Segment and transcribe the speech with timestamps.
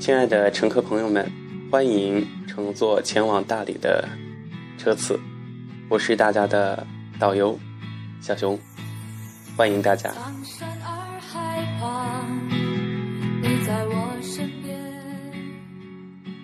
[0.00, 1.30] 亲爱的乘客朋友们，
[1.70, 4.08] 欢迎乘坐前往大理的
[4.78, 5.20] 车次，
[5.90, 6.86] 我是大家的
[7.18, 7.56] 导游
[8.18, 8.58] 小熊，
[9.58, 10.10] 欢迎大家。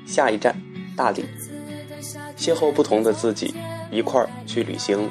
[0.04, 0.54] 下一站
[0.94, 1.24] 大理，
[2.36, 3.54] 邂逅不同的自己，
[3.90, 5.10] 一块儿去旅行。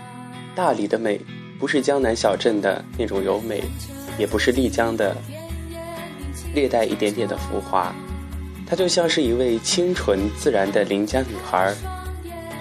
[0.54, 1.20] 大理的美，
[1.59, 3.64] 不是江南小镇的那种柔美，
[4.20, 5.18] 也不是丽江的
[6.54, 7.91] 略带一点点的浮华，
[8.65, 11.74] 她就像是一位清纯自然的邻家女孩，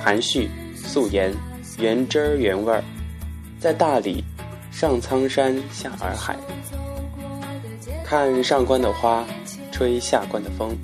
[0.03, 1.33] 含蓄素颜，
[1.79, 2.85] 原汁儿原味儿，
[3.59, 4.23] 在大理
[4.71, 6.37] 上苍山下洱海，
[8.05, 9.25] 看上关的花，
[9.73, 10.77] 吹下关的风。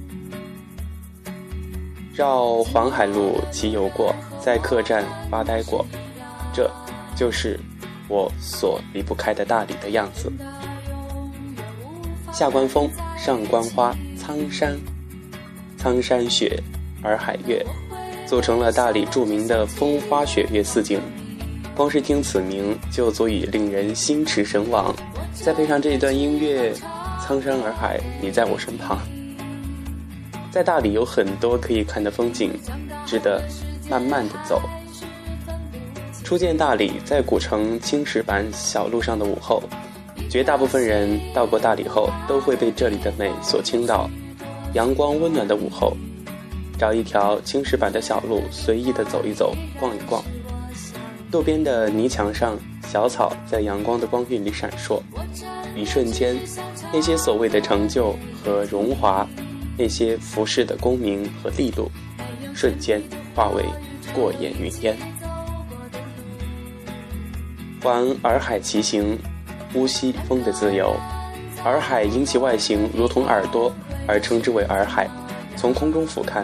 [2.14, 5.86] 绕环海路骑游过，在客栈发呆过，
[6.52, 6.70] 这
[7.14, 7.58] 就是
[8.08, 10.30] 我所离不开的大理的样子。
[12.32, 14.76] 下关风，上关花，苍山，
[15.80, 16.62] 苍山雪，
[17.02, 17.64] 洱海月，
[18.26, 21.00] 组成了大理著名的风花雪月四景。
[21.74, 24.94] 光是听此名就足以令人心驰神往，
[25.32, 26.70] 再配上这一段音乐，
[27.24, 28.98] 苍山洱海，你在我身旁。
[30.50, 32.52] 在大理有很多可以看的风景，
[33.06, 33.42] 值得
[33.88, 34.60] 慢慢的走。
[36.22, 39.62] 初见大理，在古城青石板小路上的午后，
[40.28, 44.10] 绝大部分人到过大理后，都会被这里的美所倾倒。
[44.72, 45.96] 阳光温暖的午后，
[46.78, 50.22] 找一条青石板的小路，随意的走一走，逛一逛。
[51.32, 55.00] 路边的泥墙上，小草在阳光的光晕里闪烁，
[55.76, 56.36] 一瞬间，
[56.92, 59.26] 那些所谓的成就和荣华。
[59.78, 61.90] 那些浮世的功名和利禄，
[62.54, 63.00] 瞬间
[63.34, 63.64] 化为
[64.14, 64.94] 过眼云烟。
[67.82, 69.18] 环洱海骑行，
[69.72, 70.94] 呼吸风的自由。
[71.64, 73.72] 洱海因其外形如同耳朵
[74.10, 75.08] 而称之为洱海。
[75.56, 76.42] 从空中俯瞰，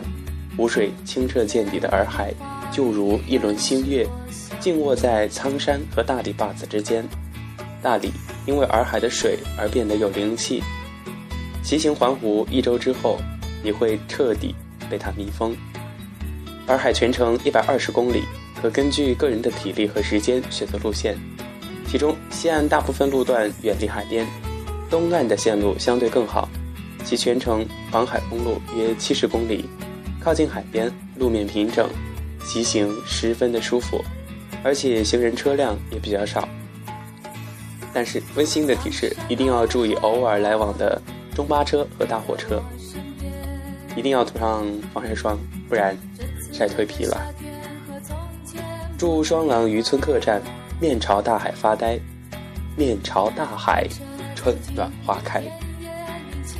[0.56, 2.32] 湖水清澈见底的洱海，
[2.71, 4.06] 就如一轮新月，
[4.60, 7.05] 静卧在苍山和大理坝子之间。
[7.82, 8.12] 大理
[8.47, 10.62] 因为洱海的水而变得有灵气。
[11.62, 13.19] 骑行环湖一周之后，
[13.65, 14.55] 你会彻底
[14.88, 15.56] 被它迷疯。
[16.69, 18.22] 洱海全程一百二十公里，
[18.60, 21.16] 可根据个人的体力和时间选择路线。
[21.88, 24.26] 其中西岸大部分路段远离海边，
[24.91, 26.49] 东岸的线路相对更好，
[27.06, 29.65] 其全程环海公路约七十公里，
[30.21, 31.89] 靠近海边，路面平整，
[32.44, 34.05] 骑行十分的舒服，
[34.65, 36.49] 而且行人车辆也比较少。
[37.94, 41.00] 但是温馨的提示，一定要注意偶尔来往的。
[41.33, 42.62] 中巴车和大货车，
[43.94, 45.38] 一定要涂上防晒霜，
[45.69, 45.94] 不然
[46.50, 47.33] 晒蜕皮了。
[48.97, 50.41] 住双廊渔村客栈，
[50.81, 52.00] 面朝大海发呆，
[52.75, 53.87] 面朝大海，
[54.34, 55.43] 春暖花开，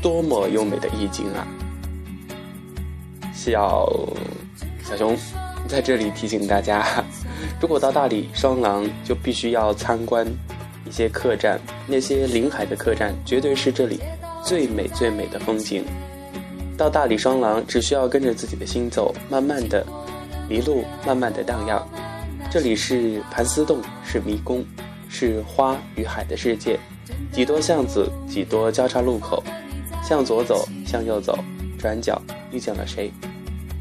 [0.07, 1.45] 多么优美的意境啊！
[3.35, 3.91] 小
[4.85, 5.17] 小熊
[5.67, 7.05] 在这里提醒大家，
[7.61, 10.25] 如果到大理双廊，就必须要参观
[10.85, 11.59] 一些客栈，
[11.89, 13.99] 那些临海的客栈，绝对是这里。
[14.45, 15.85] 最美最美的风景，
[16.79, 19.85] 到大理双廊只需要跟着自己的心走，慢慢的
[20.49, 21.85] 迷路，慢慢的荡漾。
[22.49, 24.65] 这里是盘丝洞，是迷宫，
[25.09, 26.79] 是花与海的世界。
[27.33, 29.43] 几多巷子，几多交叉路口，
[30.07, 31.37] 向左走，向右走，
[31.77, 32.23] 转角
[32.53, 33.11] 遇见了谁？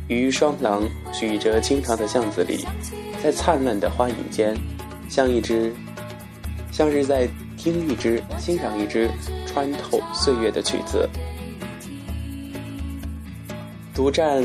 [0.08, 2.66] 于双廊曲折清长的巷子里，
[3.22, 4.58] 在灿烂的花影间，
[5.08, 5.72] 像一只，
[6.72, 9.08] 像是在听一支，欣赏一支。
[9.46, 11.08] 穿透岁月的曲子，
[13.94, 14.44] 独站，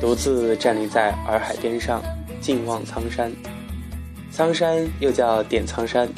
[0.00, 2.02] 独自站立在洱海边上，
[2.40, 3.30] 静望苍山。
[4.30, 6.08] 苍山又叫点苍山，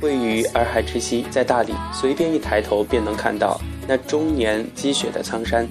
[0.00, 5.66] 位于洱海之西，在大理，随便一抬头便能看到那终年积雪的苍山。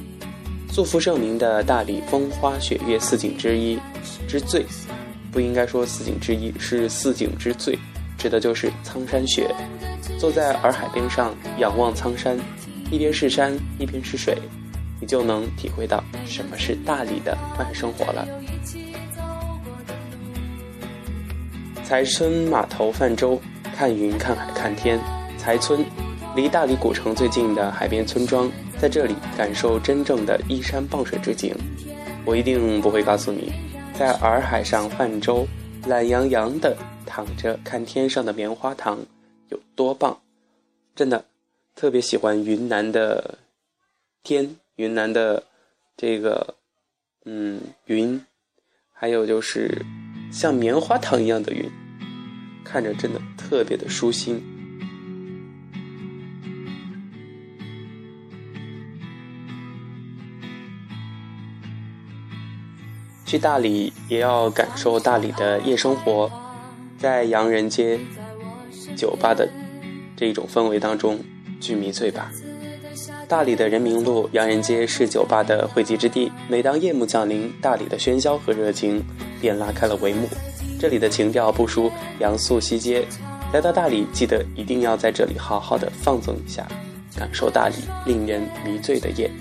[0.72, 3.80] 素负盛名的大理风花雪月四景之一
[4.28, 4.66] 之最，
[5.31, 7.78] 不应该说四景之一，是四景之最，
[8.18, 9.53] 指的就是苍山雪。
[10.20, 12.38] 坐在洱海边上仰望苍山，
[12.91, 14.38] 一边是山一边是水，
[15.00, 18.28] 你就能体会到什么是大理的慢生活了。
[21.84, 23.40] 才村码头泛舟，
[23.76, 24.98] 看云看海看天。
[25.38, 25.86] 才村
[26.34, 28.50] 离大理古城最近的海边村庄，
[28.80, 31.54] 在这里感受真正的依山傍水之景。
[32.26, 33.52] 我一定不会告诉你，
[33.94, 35.46] 在洱海上泛舟，
[35.88, 36.76] 懒洋洋的
[37.06, 38.98] 躺着看天上的棉花糖。
[39.50, 40.18] 有多棒！
[40.96, 41.26] 真的
[41.76, 43.38] 特别喜欢云南的
[44.24, 45.44] 天，云南的
[45.96, 46.56] 这个
[47.26, 48.26] 嗯云，
[48.92, 49.86] 还有就是
[50.32, 51.70] 像棉花糖一样的云，
[52.66, 54.44] 看着真的特别的舒心。
[63.26, 66.32] 去大理也要感受大理的夜生活，
[66.97, 68.00] 在洋人街、
[68.96, 69.50] 酒吧的
[70.16, 71.20] 这一种氛围当中，
[71.59, 72.32] 巨迷醉吧。
[73.28, 76.32] 大理的人民路、洋人街是酒吧的汇集之地。
[76.47, 79.03] 每当夜幕降临，大理的喧嚣和热情
[79.41, 80.29] 便拉开了帷幕，
[80.80, 83.06] 这里的情调不输杨素西街。
[83.54, 86.68] 来到大理，记得一定要在这里好好的放纵一下，
[87.18, 87.76] 感受大理
[88.06, 89.32] 令人迷醉的夜。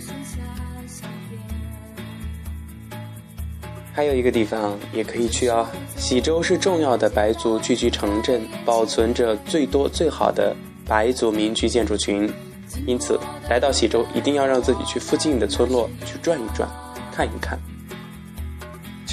[3.93, 5.67] 还有一个地方也可以去哦，
[5.97, 10.55] 喜洲是重要的白族聚居城镇，保存着最多最好的
[10.87, 12.29] 白族民居建筑群，
[12.87, 16.69] 因此来到喜洲一定要让自己去附近的村落去转一转，
[17.13, 17.59] 看一看。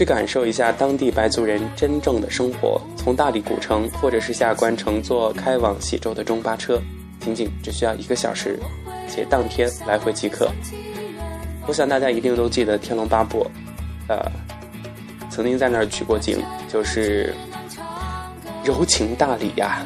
[0.01, 2.81] 去感受一下当地白族人真正的生活。
[2.97, 6.81] 从大理古城或者是下关乘坐开往喜洲的中巴车，
[7.19, 8.59] 仅仅只需要一个小时，
[9.07, 10.51] 且当天来回即可。
[11.67, 13.45] 我想大家一定都记得《天龙八部》，
[14.07, 14.19] 呃，
[15.29, 17.35] 曾经在那儿取过景，就是
[18.63, 19.85] 柔情大理呀。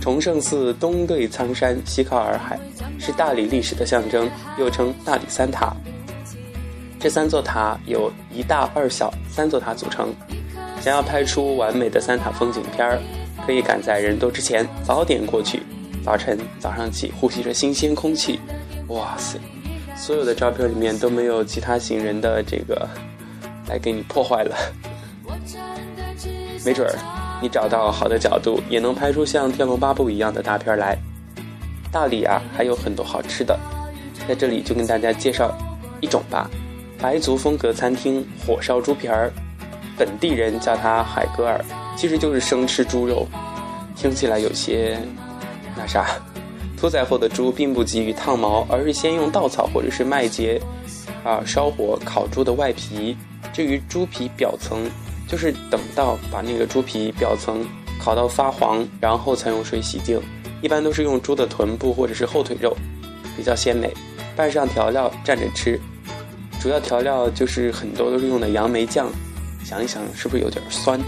[0.00, 2.56] 崇圣寺东对苍山，西靠洱海，
[3.00, 4.30] 是大理历史的象征，
[4.60, 5.74] 又称大理三塔。
[7.00, 10.12] 这三座塔有一大二小三座塔组成，
[10.80, 12.98] 想要拍出完美的三塔风景片儿，
[13.46, 15.62] 可以赶在人多之前早点过去。
[16.04, 18.40] 早晨早上起，呼吸着新鲜空气，
[18.88, 19.38] 哇塞！
[19.94, 22.88] 所有的照片里面都没有其他行人的这个
[23.68, 24.56] 来给你破坏了。
[26.64, 26.98] 没准儿
[27.40, 30.98] 你找到好的角度，也能拍出像《天龙八部》一样的大片来。
[31.92, 33.58] 大理啊，还有很多好吃的，
[34.26, 35.56] 在这里就跟大家介绍
[36.00, 36.50] 一种吧。
[37.00, 39.30] 白族风格餐厅火烧猪皮儿，
[39.96, 41.64] 本地人叫它海格尔，
[41.96, 43.26] 其实就是生吃猪肉，
[43.94, 44.98] 听起来有些
[45.76, 46.08] 那啥。
[46.76, 50.60] 屠宰后的猪并不急于烫毛，而是先用稻草或者是麦秸
[51.24, 53.16] 啊烧火烤猪的外皮。
[53.52, 54.90] 至于猪皮表层，
[55.28, 57.64] 就是等到把那个猪皮表层
[58.00, 60.20] 烤到发黄，然后才用水洗净。
[60.60, 62.76] 一般都是用猪的臀部或者是后腿肉，
[63.36, 63.92] 比较鲜美，
[64.34, 65.80] 拌上调料蘸着吃。
[66.60, 69.08] 主要调料就是很多都是用的杨梅酱，
[69.64, 71.00] 想一想是不是有点酸？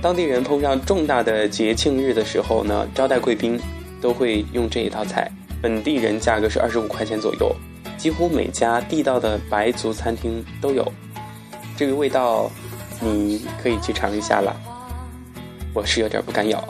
[0.00, 3.60] 当地人碰上重大的节庆日的时候呢，招待贵宾
[4.00, 5.30] 都会用这一道菜。
[5.60, 7.54] 本地人价格是二十五块钱左右，
[7.98, 10.90] 几乎每家地道的白族餐厅都有。
[11.76, 12.50] 这个味道，
[13.00, 14.54] 你可以去尝一下了。
[15.74, 16.66] 我是有点不敢咬。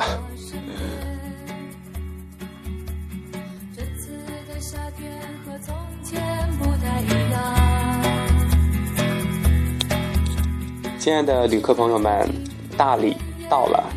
[11.00, 12.28] 亲爱的旅客朋友们，
[12.76, 13.16] 大理
[13.48, 13.90] 到了，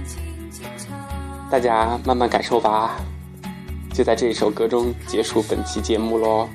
[1.51, 2.95] 大家慢慢感受吧。
[3.93, 6.47] 就在这首歌中结束本期节目喽。